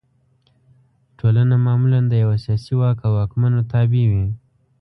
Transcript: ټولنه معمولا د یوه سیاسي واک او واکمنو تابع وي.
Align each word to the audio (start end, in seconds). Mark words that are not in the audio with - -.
ټولنه 1.19 1.55
معمولا 1.65 1.99
د 2.07 2.13
یوه 2.23 2.37
سیاسي 2.45 2.73
واک 2.81 2.97
او 3.05 3.11
واکمنو 3.19 3.59
تابع 3.71 4.03
وي. 4.11 4.27